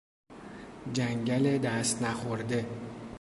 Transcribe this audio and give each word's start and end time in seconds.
جنگل 0.93 1.57
دست 1.57 2.03
نخورده 2.03 2.65